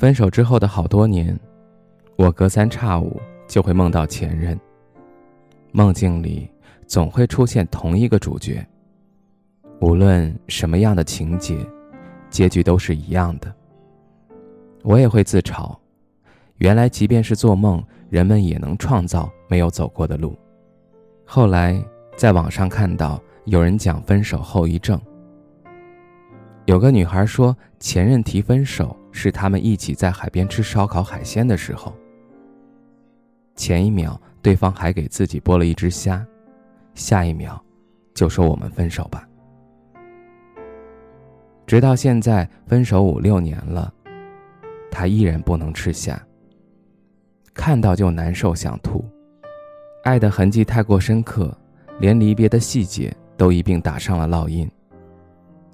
[0.00, 1.38] 分手之后的好多年，
[2.16, 4.58] 我隔三差五就会梦到前任。
[5.72, 6.50] 梦境里
[6.86, 8.66] 总会出现同一个主角。
[9.78, 11.54] 无论什么样的情节，
[12.30, 13.54] 结局都是一样的。
[14.84, 15.76] 我也会自嘲，
[16.56, 20.34] 原来即便是做梦，人们也能创造没有走过的路。
[21.26, 21.78] 后来
[22.16, 24.98] 在网上看到有人讲分手后遗症，
[26.66, 28.96] 有个女孩说前任提分手。
[29.12, 31.92] 是他们一起在海边吃烧烤海鲜的时候。
[33.56, 36.24] 前一秒对方还给自己剥了一只虾，
[36.94, 37.60] 下一秒
[38.14, 39.28] 就说我们分手吧。
[41.66, 43.92] 直到现在分手五六年了，
[44.92, 46.16] 他依然不能吃虾。
[47.52, 49.04] 看到就难受想吐，
[50.04, 51.52] 爱的痕迹太过深刻，
[51.98, 54.70] 连离别的细节都一并打上了烙印。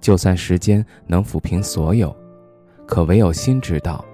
[0.00, 2.14] 就算时间能抚平所有。
[2.86, 4.04] 可唯有心知道，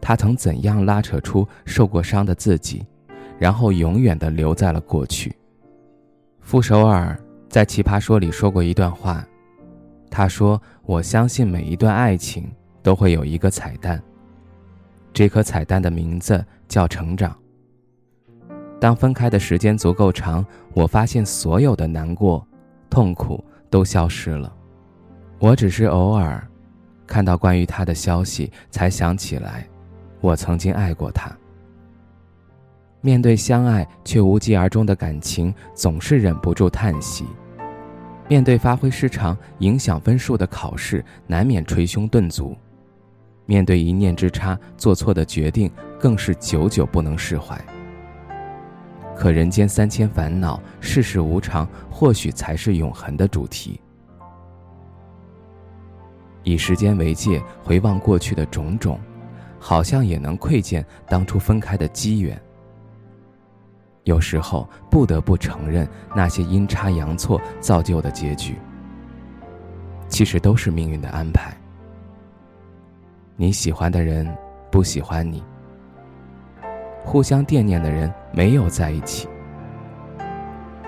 [0.00, 2.86] 他曾怎样拉扯出受过伤的自己，
[3.38, 5.34] 然后永远的留在了过去。
[6.40, 7.18] 傅首尔
[7.48, 9.24] 在《奇葩说》里说过一段话，
[10.10, 12.50] 他说：“我相信每一段爱情
[12.82, 14.02] 都会有一个彩蛋，
[15.12, 17.36] 这颗彩蛋的名字叫成长。
[18.80, 22.44] 当分开的时间足够长，我发现所有的难过、
[22.90, 24.52] 痛苦都消失了，
[25.42, 26.40] 我只是偶尔。”
[27.04, 29.66] 看到关于他的消息，才想起来，
[30.20, 31.30] 我曾经爱过他。
[33.00, 37.24] 面对相爱却无疾而终的感情，总是忍不住叹息；
[38.28, 42.56] 面对发挥失常、影响分数的考试，难免捶胸顿足；
[43.44, 45.68] 面对一念之差做错的决定，
[45.98, 47.60] 更是久久不能释怀。
[49.16, 53.80] 可人间三千烦恼，世事无常，或许才是永恒的主题。
[56.44, 58.98] 以时间为界，回望过去的种种，
[59.58, 62.40] 好像也能窥见当初分开的机缘。
[64.04, 68.56] 有时候不得不承认，那些阴差阳错造就的结局，
[70.08, 71.56] 其实都是命运的安排。
[73.36, 74.28] 你喜欢的人
[74.70, 75.40] 不喜欢你，
[77.04, 79.28] 互相惦念的人没有在一起，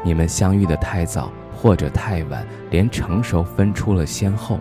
[0.05, 4.59] 你们相遇的太早或者太晚，连成熟分出了先后。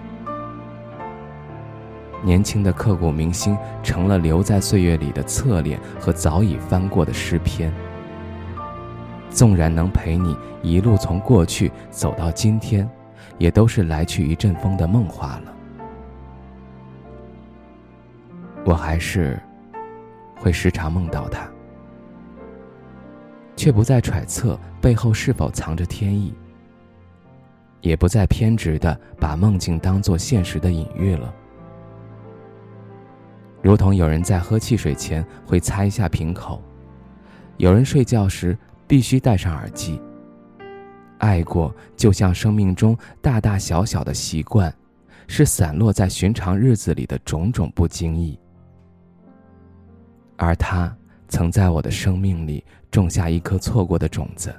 [2.23, 7.71] 年轻的刻骨铭心，成了留在岁月里的侧脸和早已翻过的诗篇。
[9.29, 12.89] 纵然能陪你一路从过去走到今天，
[13.37, 15.53] 也都是来去一阵风的梦话了。
[18.63, 19.37] 我还是
[20.35, 21.45] 会时常梦到他，
[23.57, 26.33] 却不再揣测背后是否藏着天意，
[27.81, 31.33] 也不再偏执的把梦境当作现实的隐喻了。
[33.63, 36.61] 如同有人在喝汽水前会擦一下瓶口，
[37.55, 39.99] 有人睡觉时必须戴上耳机。
[41.17, 44.71] 爱过就像生命中大大小小的习惯，
[45.27, 48.37] 是散落在寻常日子里的种种不经意。
[50.35, 50.93] 而他
[51.29, 54.53] 曾在我的生命里种下一颗错过的种子，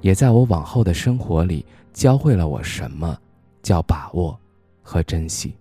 [0.00, 3.16] 也在我往后的生活里教会了我什么
[3.62, 4.36] 叫把握
[4.82, 5.56] 和珍惜。